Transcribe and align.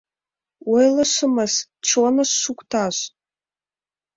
—Ойлышымыс, 0.73 1.53
чоныш 1.87 2.31
шукташ. 2.43 2.95